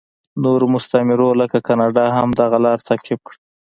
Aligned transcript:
نورو 0.43 0.65
مستعمرو 0.75 1.29
لکه 1.41 1.57
کاناډا 1.67 2.05
هم 2.17 2.29
دغه 2.41 2.57
لار 2.65 2.79
تعقیب 2.89 3.19
کړه. 3.27 3.37